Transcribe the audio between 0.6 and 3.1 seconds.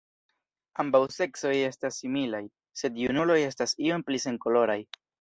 Ambaŭ seksoj estas similaj, sed